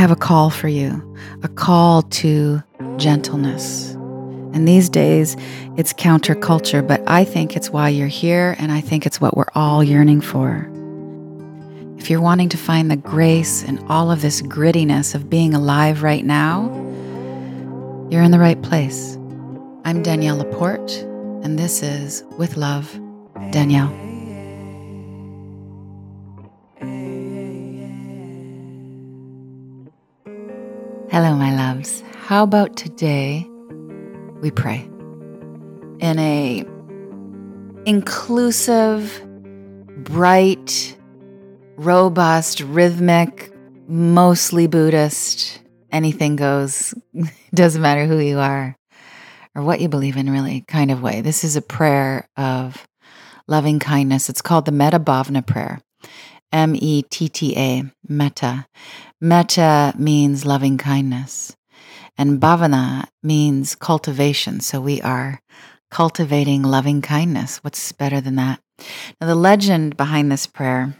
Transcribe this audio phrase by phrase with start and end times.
[0.00, 2.62] have a call for you, a call to
[2.96, 3.90] gentleness.
[4.54, 5.36] And these days,
[5.76, 9.52] it's counterculture, but I think it's why you're here, and I think it's what we're
[9.54, 10.66] all yearning for.
[11.98, 16.02] If you're wanting to find the grace and all of this grittiness of being alive
[16.02, 16.70] right now,
[18.10, 19.16] you're in the right place.
[19.84, 20.92] I'm Danielle LaPorte,
[21.44, 22.98] and this is With Love,
[23.50, 24.09] Danielle.
[31.12, 32.04] Hello, my loves.
[32.14, 33.44] How about today
[34.42, 34.88] we pray
[35.98, 36.64] in a
[37.84, 39.20] inclusive,
[40.04, 40.96] bright,
[41.76, 43.52] robust, rhythmic,
[43.88, 45.60] mostly Buddhist,
[45.90, 46.94] anything goes,
[47.54, 48.76] doesn't matter who you are
[49.56, 51.22] or what you believe in, really, kind of way.
[51.22, 52.86] This is a prayer of
[53.48, 54.28] loving kindness.
[54.28, 55.80] It's called the Metta Bhavana prayer.
[56.52, 58.66] M E T T A, metta.
[59.20, 61.56] Metta means loving kindness.
[62.18, 64.60] And bhavana means cultivation.
[64.60, 65.40] So we are
[65.90, 67.58] cultivating loving kindness.
[67.58, 68.60] What's better than that?
[69.20, 70.94] Now, the legend behind this prayer,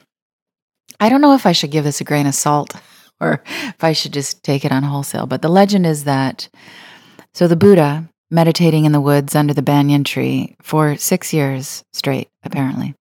[0.99, 2.75] I don't know if I should give this a grain of salt
[3.21, 6.49] or if I should just take it on wholesale, but the legend is that
[7.33, 12.29] so the Buddha, meditating in the woods under the banyan tree for six years straight,
[12.43, 12.95] apparently,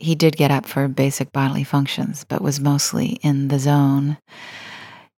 [0.00, 4.18] he did get up for basic bodily functions, but was mostly in the zone.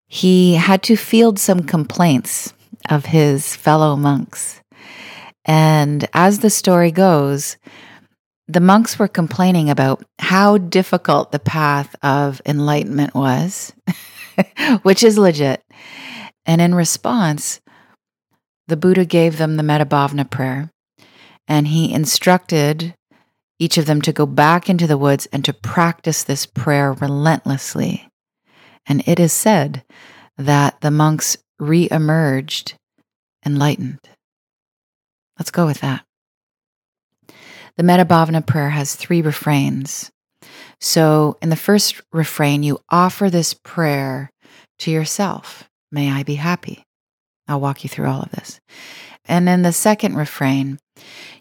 [0.07, 2.53] He had to field some complaints
[2.91, 4.61] of his fellow monks.
[5.45, 7.57] And as the story goes,
[8.49, 13.73] the monks were complaining about how difficult the path of enlightenment was,
[14.83, 15.63] which is legit.
[16.45, 17.61] And in response,
[18.69, 19.87] the Buddha gave them the Metta
[20.27, 20.71] prayer
[21.49, 22.95] and he instructed
[23.63, 28.09] each of them to go back into the woods and to practice this prayer relentlessly.
[28.87, 29.85] And it is said
[30.37, 32.75] that the monks re emerged
[33.47, 34.01] enlightened.
[35.39, 36.05] Let's go with that.
[37.77, 40.11] The Metta Bhavana prayer has three refrains.
[40.81, 44.31] So, in the first refrain, you offer this prayer
[44.81, 46.85] to yourself May I be happy.
[47.49, 48.61] I'll walk you through all of this.
[49.27, 50.79] And then the second refrain,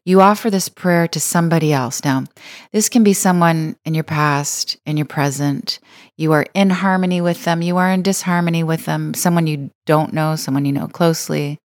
[0.05, 2.03] you offer this prayer to somebody else.
[2.03, 2.25] Now,
[2.71, 5.79] this can be someone in your past, in your present.
[6.17, 10.13] You are in harmony with them, you are in disharmony with them, someone you don't
[10.13, 11.57] know, someone you know closely.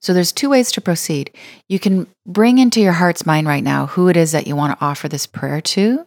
[0.00, 1.36] So there's two ways to proceed.
[1.68, 4.78] You can bring into your heart's mind right now who it is that you want
[4.78, 6.06] to offer this prayer to,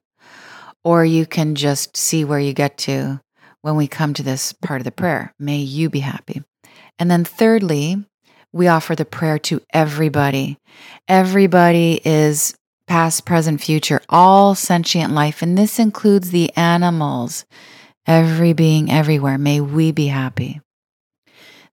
[0.83, 3.21] or you can just see where you get to
[3.61, 5.33] when we come to this part of the prayer.
[5.39, 6.43] May you be happy.
[6.99, 8.03] And then thirdly,
[8.51, 10.57] we offer the prayer to everybody.
[11.07, 12.55] Everybody is
[12.87, 15.41] past, present, future, all sentient life.
[15.41, 17.45] And this includes the animals,
[18.05, 19.37] every being everywhere.
[19.37, 20.61] May we be happy.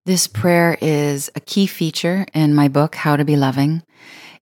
[0.07, 3.83] This prayer is a key feature in my book, How to Be Loving.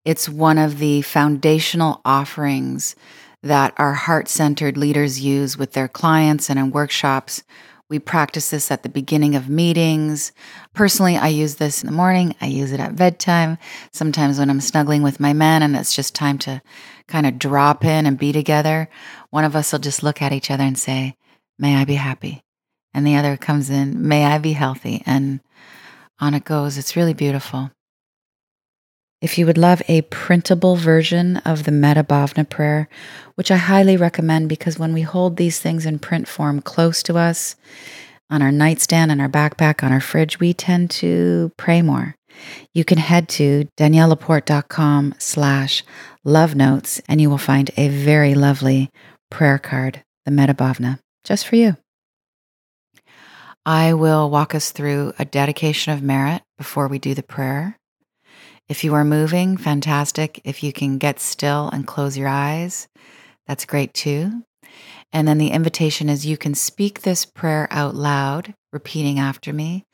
[0.05, 2.95] It's one of the foundational offerings
[3.43, 7.43] that our heart centered leaders use with their clients and in workshops
[7.89, 10.33] we practice this at the beginning of meetings.
[10.75, 12.35] Personally, I use this in the morning.
[12.41, 13.57] I use it at bedtime.
[13.93, 16.61] Sometimes when I'm snuggling with my man and it's just time to
[17.07, 18.91] kind of drop in and be together,
[19.31, 21.17] one of us will just look at each other and say,
[21.59, 22.43] May I be happy.
[22.93, 25.03] And the other comes in, May I be healthy.
[25.07, 25.41] And
[26.21, 26.77] on it goes.
[26.77, 27.71] It's really beautiful.
[29.21, 32.89] If you would love a printable version of the Metta Bhavana prayer,
[33.35, 37.17] which I highly recommend because when we hold these things in print form close to
[37.19, 37.57] us,
[38.31, 42.15] on our nightstand, on our backpack, on our fridge, we tend to pray more.
[42.73, 45.83] You can head to daniellelaporte.com slash
[46.25, 48.91] love notes and you will find a very lovely
[49.31, 51.77] prayer card, the Metta Bhavana, just for you.
[53.67, 57.77] I will walk us through a dedication of merit before we do the prayer.
[58.69, 60.41] If you are moving, fantastic.
[60.45, 62.87] If you can get still and close your eyes,
[63.47, 64.43] that's great too.
[65.11, 69.87] And then the invitation is you can speak this prayer out loud, repeating after me,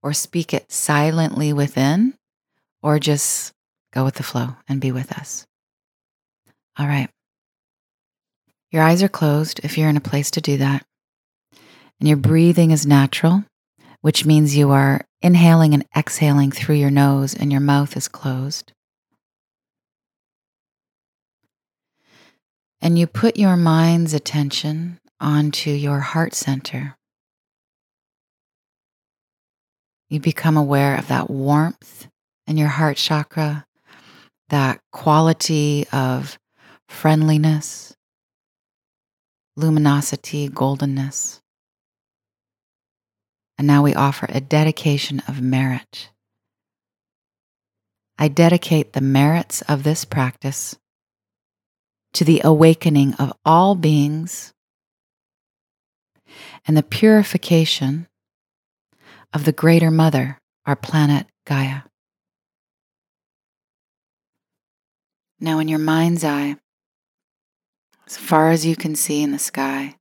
[0.00, 2.14] or speak it silently within,
[2.82, 3.52] or just
[3.92, 5.44] go with the flow and be with us.
[6.78, 7.10] All right.
[8.70, 10.86] Your eyes are closed if you're in a place to do that.
[11.98, 13.44] And your breathing is natural,
[14.00, 18.72] which means you are inhaling and exhaling through your nose and your mouth is closed.
[22.80, 26.96] And you put your mind's attention onto your heart center.
[30.08, 32.08] You become aware of that warmth
[32.46, 33.66] in your heart chakra,
[34.48, 36.38] that quality of
[36.88, 37.94] friendliness,
[39.56, 41.40] luminosity, goldenness.
[43.60, 46.08] And now we offer a dedication of merit.
[48.18, 50.78] I dedicate the merits of this practice
[52.14, 54.54] to the awakening of all beings
[56.66, 58.08] and the purification
[59.34, 61.82] of the Greater Mother, our planet Gaia.
[65.38, 66.56] Now, in your mind's eye,
[68.06, 69.96] as far as you can see in the sky,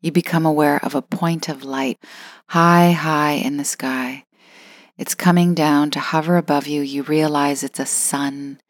[0.00, 1.98] you become aware of a point of light
[2.48, 4.24] high, high in the sky.
[4.98, 6.82] It's coming down to hover above you.
[6.82, 8.60] You realize it's a sun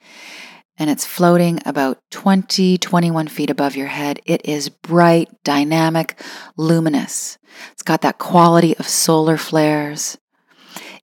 [0.81, 4.21] and it's floating about 20, 21 feet above your head.
[4.25, 6.21] It is bright, dynamic,
[6.57, 7.37] luminous.
[7.73, 10.17] It's got that quality of solar flares.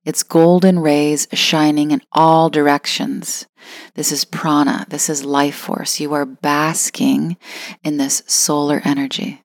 [0.04, 3.46] Its golden rays shining in all directions.
[3.94, 4.86] This is prana.
[4.88, 6.00] This is life force.
[6.00, 7.36] You are basking
[7.84, 9.42] in this solar energy.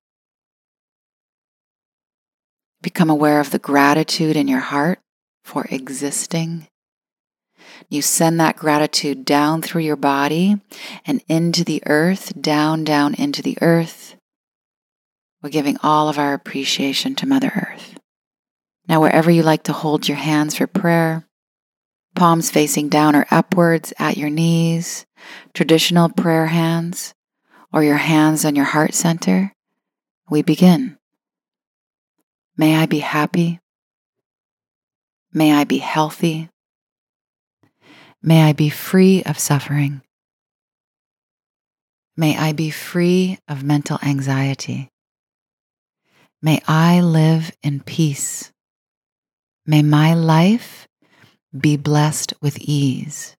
[2.83, 4.99] Become aware of the gratitude in your heart
[5.45, 6.67] for existing.
[7.89, 10.57] You send that gratitude down through your body
[11.05, 14.17] and into the earth, down, down into the earth.
[15.41, 17.97] We're giving all of our appreciation to Mother Earth.
[18.89, 21.25] Now, wherever you like to hold your hands for prayer,
[22.15, 25.05] palms facing down or upwards at your knees,
[25.53, 27.13] traditional prayer hands,
[27.71, 29.53] or your hands on your heart center,
[30.29, 30.97] we begin.
[32.55, 33.59] May I be happy.
[35.33, 36.49] May I be healthy.
[38.21, 40.01] May I be free of suffering.
[42.15, 44.89] May I be free of mental anxiety.
[46.41, 48.51] May I live in peace.
[49.65, 50.87] May my life
[51.57, 53.35] be blessed with ease.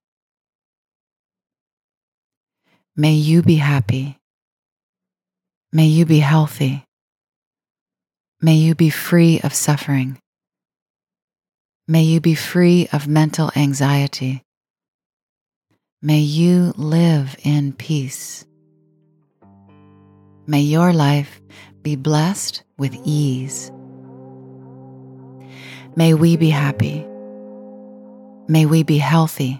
[2.95, 4.17] May you be happy.
[5.71, 6.84] May you be healthy.
[8.45, 10.19] May you be free of suffering.
[11.87, 14.43] May you be free of mental anxiety.
[15.99, 18.45] May you live in peace.
[20.45, 21.41] May your life
[21.81, 23.71] be blessed with ease.
[25.95, 27.03] May we be happy.
[28.47, 29.59] May we be healthy.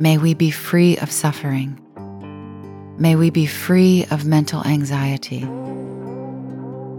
[0.00, 1.78] May we be free of suffering.
[2.96, 5.46] May we be free of mental anxiety.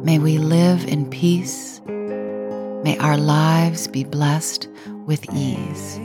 [0.03, 1.81] May we live in peace.
[1.85, 4.67] May our lives be blessed
[5.05, 5.97] with ease.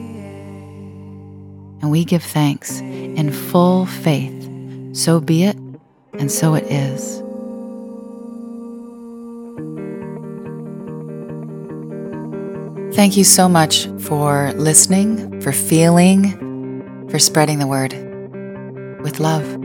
[1.81, 4.51] And we give thanks in full faith.
[4.93, 5.57] So be it,
[6.15, 7.23] and so it is.
[12.95, 17.93] Thank you so much for listening, for feeling, for spreading the word
[19.03, 19.64] with love.